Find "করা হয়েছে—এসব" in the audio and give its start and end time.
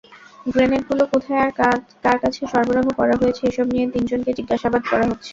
2.99-3.67